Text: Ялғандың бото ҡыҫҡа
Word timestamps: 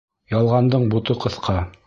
Ялғандың 0.33 0.89
бото 0.95 1.19
ҡыҫҡа 1.27 1.61